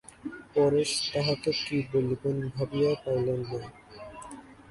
[0.53, 3.59] পরেশ তাহাকে কী বলিবেন ভাবিয়া পাইলেন না।